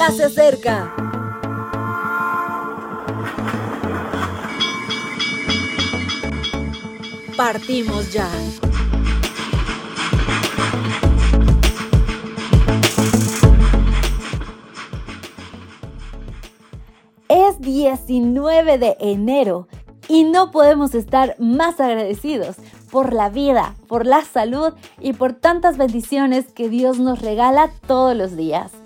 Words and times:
ya 0.00 0.10
se 0.12 0.24
acerca. 0.24 0.94
Partimos 7.36 8.10
ya. 8.10 8.26
Es 17.28 17.60
19 17.60 18.78
de 18.78 18.96
enero 19.00 19.68
y 20.08 20.24
no 20.24 20.50
podemos 20.50 20.94
estar 20.94 21.36
más 21.38 21.78
agradecidos 21.78 22.56
por 22.90 23.12
la 23.12 23.28
vida, 23.28 23.74
por 23.86 24.06
la 24.06 24.24
salud 24.24 24.72
y 24.98 25.12
por 25.12 25.34
tantas 25.34 25.76
bendiciones 25.76 26.50
que 26.52 26.70
Dios 26.70 26.98
nos 26.98 27.20
regala 27.20 27.70
todos 27.86 28.16
los 28.16 28.34
días. 28.34 28.79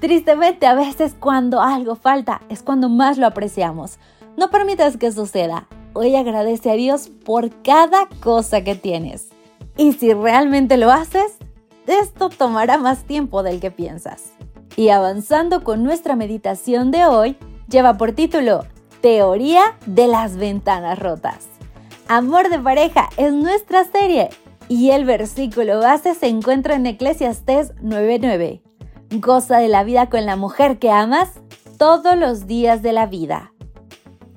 Tristemente, 0.00 0.66
a 0.66 0.74
veces 0.74 1.14
cuando 1.18 1.60
algo 1.60 1.96
falta 1.96 2.42
es 2.48 2.62
cuando 2.62 2.88
más 2.88 3.18
lo 3.18 3.26
apreciamos. 3.26 3.98
No 4.36 4.50
permitas 4.50 4.96
que 4.96 5.10
suceda. 5.10 5.66
Hoy 5.92 6.14
agradece 6.14 6.70
a 6.70 6.74
Dios 6.74 7.10
por 7.24 7.50
cada 7.62 8.08
cosa 8.22 8.62
que 8.62 8.76
tienes. 8.76 9.28
Y 9.76 9.92
si 9.94 10.12
realmente 10.12 10.76
lo 10.76 10.92
haces, 10.92 11.38
esto 11.86 12.28
tomará 12.28 12.78
más 12.78 13.04
tiempo 13.04 13.42
del 13.42 13.58
que 13.58 13.72
piensas. 13.72 14.32
Y 14.76 14.90
avanzando 14.90 15.64
con 15.64 15.82
nuestra 15.82 16.14
meditación 16.14 16.92
de 16.92 17.04
hoy, 17.06 17.36
lleva 17.68 17.94
por 17.94 18.12
título 18.12 18.66
Teoría 19.00 19.76
de 19.86 20.06
las 20.06 20.36
ventanas 20.36 20.98
rotas. 20.98 21.48
Amor 22.06 22.50
de 22.50 22.58
pareja 22.60 23.08
es 23.16 23.32
nuestra 23.32 23.84
serie 23.84 24.30
y 24.68 24.90
el 24.90 25.04
versículo 25.04 25.80
base 25.80 26.14
se 26.14 26.28
encuentra 26.28 26.76
en 26.76 26.86
Eclesiastés 26.86 27.74
9:9. 27.82 28.67
Goza 29.10 29.56
de 29.56 29.68
la 29.68 29.84
vida 29.84 30.10
con 30.10 30.26
la 30.26 30.36
mujer 30.36 30.78
que 30.78 30.90
amas 30.90 31.30
todos 31.78 32.14
los 32.14 32.46
días 32.46 32.82
de 32.82 32.92
la 32.92 33.06
vida. 33.06 33.54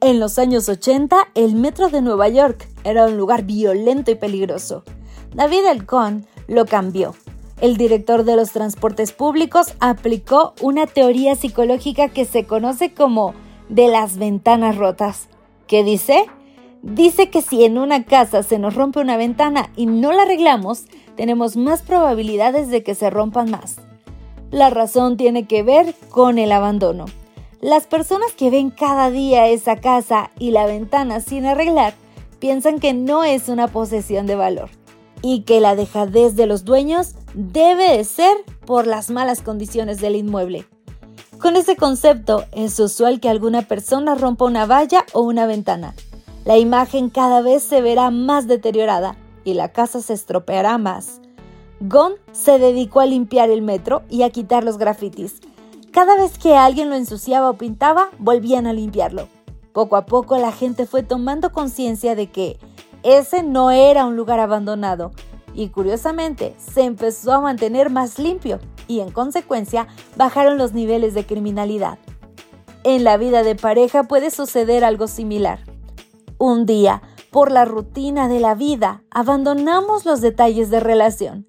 En 0.00 0.18
los 0.18 0.38
años 0.38 0.70
80, 0.70 1.16
el 1.34 1.54
metro 1.54 1.90
de 1.90 2.00
Nueva 2.00 2.28
York 2.30 2.66
era 2.82 3.04
un 3.04 3.18
lugar 3.18 3.44
violento 3.44 4.10
y 4.10 4.14
peligroso. 4.14 4.82
David 5.34 5.66
Elcon 5.70 6.26
lo 6.48 6.64
cambió. 6.64 7.14
El 7.60 7.76
director 7.76 8.24
de 8.24 8.36
los 8.36 8.52
transportes 8.52 9.12
públicos 9.12 9.74
aplicó 9.80 10.54
una 10.62 10.86
teoría 10.86 11.34
psicológica 11.34 12.08
que 12.08 12.24
se 12.24 12.46
conoce 12.46 12.94
como 12.94 13.34
de 13.68 13.88
las 13.88 14.16
ventanas 14.16 14.76
rotas, 14.76 15.28
que 15.66 15.84
dice 15.84 16.24
dice 16.80 17.28
que 17.28 17.42
si 17.42 17.64
en 17.64 17.76
una 17.76 18.04
casa 18.04 18.42
se 18.42 18.58
nos 18.58 18.74
rompe 18.74 19.00
una 19.00 19.18
ventana 19.18 19.70
y 19.76 19.84
no 19.84 20.12
la 20.12 20.22
arreglamos, 20.22 20.84
tenemos 21.16 21.56
más 21.56 21.82
probabilidades 21.82 22.68
de 22.68 22.82
que 22.82 22.94
se 22.94 23.10
rompan 23.10 23.50
más. 23.50 23.76
La 24.50 24.70
razón 24.70 25.16
tiene 25.16 25.46
que 25.46 25.62
ver 25.62 25.94
con 26.10 26.38
el 26.38 26.52
abandono. 26.52 27.06
Las 27.60 27.86
personas 27.86 28.32
que 28.32 28.50
ven 28.50 28.70
cada 28.70 29.10
día 29.10 29.46
esa 29.48 29.76
casa 29.76 30.30
y 30.38 30.50
la 30.50 30.66
ventana 30.66 31.20
sin 31.20 31.46
arreglar 31.46 31.94
piensan 32.38 32.78
que 32.78 32.92
no 32.92 33.24
es 33.24 33.48
una 33.48 33.68
posesión 33.68 34.26
de 34.26 34.34
valor 34.34 34.70
y 35.22 35.42
que 35.42 35.60
la 35.60 35.74
dejadez 35.74 36.36
de 36.36 36.46
los 36.46 36.64
dueños 36.64 37.14
debe 37.32 37.96
de 37.96 38.04
ser 38.04 38.36
por 38.66 38.86
las 38.86 39.10
malas 39.10 39.40
condiciones 39.40 40.00
del 40.00 40.16
inmueble. 40.16 40.66
Con 41.38 41.56
ese 41.56 41.76
concepto 41.76 42.44
es 42.52 42.78
usual 42.78 43.20
que 43.20 43.28
alguna 43.28 43.62
persona 43.62 44.14
rompa 44.14 44.44
una 44.44 44.66
valla 44.66 45.04
o 45.12 45.22
una 45.22 45.46
ventana, 45.46 45.94
la 46.44 46.58
imagen 46.58 47.08
cada 47.08 47.40
vez 47.40 47.62
se 47.62 47.80
verá 47.80 48.10
más 48.10 48.46
deteriorada 48.46 49.16
y 49.44 49.54
la 49.54 49.72
casa 49.72 50.02
se 50.02 50.12
estropeará 50.12 50.76
más. 50.76 51.22
Gon 51.80 52.14
se 52.32 52.58
dedicó 52.58 53.00
a 53.00 53.06
limpiar 53.06 53.50
el 53.50 53.62
metro 53.62 54.02
y 54.08 54.22
a 54.22 54.30
quitar 54.30 54.64
los 54.64 54.78
grafitis. 54.78 55.40
Cada 55.92 56.16
vez 56.16 56.38
que 56.38 56.56
alguien 56.56 56.90
lo 56.90 56.96
ensuciaba 56.96 57.50
o 57.50 57.54
pintaba, 57.54 58.10
volvían 58.18 58.66
a 58.66 58.72
limpiarlo. 58.72 59.28
Poco 59.72 59.96
a 59.96 60.06
poco 60.06 60.36
la 60.38 60.52
gente 60.52 60.86
fue 60.86 61.02
tomando 61.02 61.52
conciencia 61.52 62.14
de 62.14 62.30
que 62.30 62.58
ese 63.02 63.42
no 63.42 63.70
era 63.70 64.06
un 64.06 64.16
lugar 64.16 64.40
abandonado 64.40 65.10
y 65.52 65.68
curiosamente 65.68 66.54
se 66.58 66.82
empezó 66.82 67.32
a 67.32 67.40
mantener 67.40 67.90
más 67.90 68.18
limpio 68.18 68.60
y 68.88 69.00
en 69.00 69.10
consecuencia 69.10 69.86
bajaron 70.16 70.58
los 70.58 70.72
niveles 70.72 71.14
de 71.14 71.26
criminalidad. 71.26 71.98
En 72.82 73.04
la 73.04 73.16
vida 73.16 73.42
de 73.42 73.56
pareja 73.56 74.04
puede 74.04 74.30
suceder 74.30 74.84
algo 74.84 75.06
similar. 75.06 75.60
Un 76.38 76.66
día, 76.66 77.02
por 77.30 77.50
la 77.50 77.64
rutina 77.64 78.28
de 78.28 78.40
la 78.40 78.54
vida, 78.54 79.02
abandonamos 79.10 80.04
los 80.04 80.20
detalles 80.20 80.70
de 80.70 80.80
relación, 80.80 81.46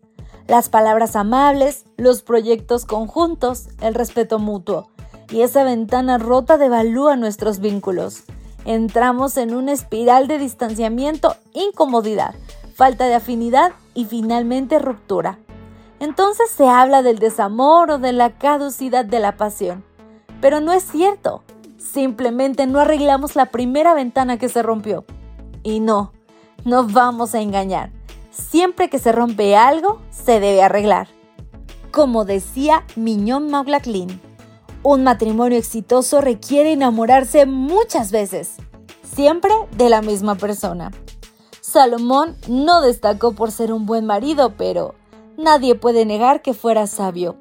las 0.47 0.69
palabras 0.69 1.16
amables, 1.16 1.85
los 1.97 2.22
proyectos 2.22 2.85
conjuntos, 2.85 3.67
el 3.81 3.95
respeto 3.95 4.39
mutuo, 4.39 4.89
y 5.29 5.41
esa 5.41 5.63
ventana 5.63 6.17
rota 6.17 6.57
devalúa 6.57 7.16
nuestros 7.16 7.59
vínculos. 7.59 8.23
Entramos 8.66 9.38
en 9.38 9.56
una 9.56 9.72
espiral 9.72 10.28
de 10.28 10.38
distanciamiento, 10.38 11.35
incomodidad, 11.53 12.35
falta 12.75 13.06
de 13.06 13.16
afinidad 13.16 13.73
y 13.94 14.06
finalmente 14.06 14.79
ruptura. 14.79 15.39
Entonces 16.00 16.50
se 16.50 16.67
habla 16.67 17.01
del 17.01 17.19
desamor 17.19 17.89
o 17.91 17.97
de 18.00 18.12
la 18.12 18.38
caducidad 18.38 19.06
de 19.06 19.19
la 19.19 19.38
pasión. 19.38 19.83
Pero 20.41 20.62
no 20.62 20.73
es 20.73 20.83
cierto. 20.83 21.44
Simplemente 21.77 22.67
no 22.67 22.79
arreglamos 22.79 23.35
la 23.35 23.47
primera 23.47 23.94
ventana 23.94 24.38
que 24.38 24.50
se 24.50 24.62
rompió. 24.62 25.06
Y 25.63 25.79
no, 25.79 26.12
no 26.66 26.85
vamos 26.85 27.33
a 27.33 27.41
engañar. 27.41 27.91
Siempre 28.35 28.90
que 28.90 29.00
se 29.00 29.13
rompe 29.13 29.56
algo, 29.56 30.01
se 30.09 30.40
debe 30.40 30.62
arreglar. 30.62 31.07
Como 31.91 32.25
decía 32.25 32.84
Miñón 32.97 33.50
McLaughlin, 33.50 34.19
un 34.84 35.03
matrimonio 35.03 35.57
exitoso 35.57 36.19
requiere 36.19 36.74
enamorarse 36.74 37.45
muchas 37.45 38.12
veces, 38.12 38.56
siempre 39.03 39.53
de 39.78 39.90
la 39.90 40.01
misma 40.01 40.35
persona. 40.35 40.91
Salomón 41.62 42.35
no 42.50 42.81
destacó 42.81 43.34
por 43.34 43.51
ser 43.51 43.72
un 43.72 43.85
buen 43.85 44.06
marido, 44.06 44.53
pero 44.57 44.95
nadie 45.38 45.75
puede 45.75 46.06
negar 46.06 46.41
que 46.41 46.53
fuera 46.53 46.88
sabio. 46.88 47.38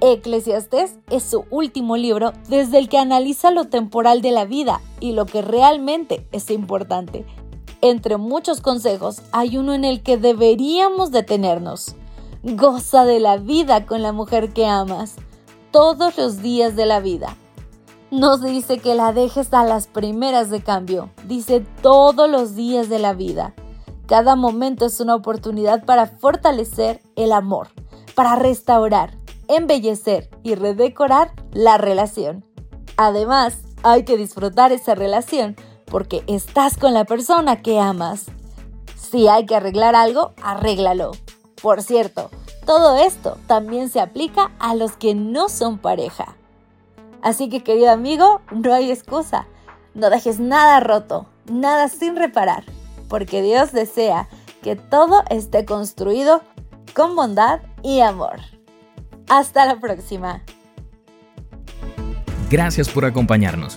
Eclesiastés 0.00 0.94
es 1.10 1.22
su 1.22 1.44
último 1.50 1.98
libro 1.98 2.32
desde 2.48 2.78
el 2.78 2.88
que 2.88 2.96
analiza 2.96 3.50
lo 3.50 3.66
temporal 3.66 4.22
de 4.22 4.30
la 4.30 4.46
vida 4.46 4.80
y 4.98 5.12
lo 5.12 5.26
que 5.26 5.42
realmente 5.42 6.26
es 6.32 6.50
importante. 6.50 7.26
Entre 7.82 8.18
muchos 8.18 8.60
consejos 8.60 9.22
hay 9.32 9.56
uno 9.56 9.72
en 9.72 9.84
el 9.84 10.02
que 10.02 10.18
deberíamos 10.18 11.10
detenernos. 11.12 11.94
Goza 12.42 13.04
de 13.04 13.20
la 13.20 13.38
vida 13.38 13.86
con 13.86 14.02
la 14.02 14.12
mujer 14.12 14.52
que 14.52 14.66
amas, 14.66 15.16
todos 15.70 16.18
los 16.18 16.42
días 16.42 16.76
de 16.76 16.84
la 16.84 17.00
vida. 17.00 17.36
No 18.10 18.36
dice 18.38 18.78
que 18.78 18.94
la 18.94 19.12
dejes 19.12 19.54
a 19.54 19.64
las 19.64 19.86
primeras 19.86 20.50
de 20.50 20.62
cambio, 20.62 21.10
dice 21.26 21.64
todos 21.80 22.28
los 22.28 22.54
días 22.54 22.88
de 22.88 22.98
la 22.98 23.14
vida. 23.14 23.54
Cada 24.06 24.36
momento 24.36 24.84
es 24.84 25.00
una 25.00 25.14
oportunidad 25.14 25.84
para 25.84 26.06
fortalecer 26.06 27.00
el 27.14 27.32
amor, 27.32 27.68
para 28.14 28.36
restaurar, 28.36 29.16
embellecer 29.48 30.28
y 30.42 30.54
redecorar 30.54 31.32
la 31.52 31.78
relación. 31.78 32.44
Además, 32.96 33.58
hay 33.82 34.04
que 34.04 34.16
disfrutar 34.16 34.72
esa 34.72 34.94
relación 34.94 35.56
porque 35.90 36.22
estás 36.26 36.78
con 36.78 36.94
la 36.94 37.04
persona 37.04 37.60
que 37.60 37.78
amas. 37.78 38.26
Si 38.96 39.28
hay 39.28 39.44
que 39.44 39.56
arreglar 39.56 39.94
algo, 39.94 40.32
arréglalo. 40.42 41.10
Por 41.60 41.82
cierto, 41.82 42.30
todo 42.64 42.96
esto 42.96 43.36
también 43.46 43.90
se 43.90 44.00
aplica 44.00 44.52
a 44.58 44.74
los 44.74 44.92
que 44.92 45.14
no 45.14 45.48
son 45.48 45.78
pareja. 45.78 46.36
Así 47.22 47.48
que 47.48 47.62
querido 47.62 47.90
amigo, 47.90 48.40
no 48.52 48.72
hay 48.72 48.90
excusa. 48.90 49.46
No 49.92 50.08
dejes 50.08 50.38
nada 50.38 50.80
roto, 50.80 51.26
nada 51.50 51.88
sin 51.88 52.16
reparar, 52.16 52.64
porque 53.08 53.42
Dios 53.42 53.72
desea 53.72 54.28
que 54.62 54.76
todo 54.76 55.24
esté 55.28 55.64
construido 55.64 56.42
con 56.94 57.16
bondad 57.16 57.60
y 57.82 58.00
amor. 58.00 58.40
Hasta 59.28 59.66
la 59.66 59.80
próxima. 59.80 60.42
Gracias 62.48 62.88
por 62.88 63.04
acompañarnos. 63.04 63.76